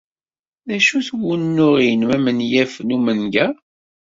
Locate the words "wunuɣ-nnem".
1.23-2.11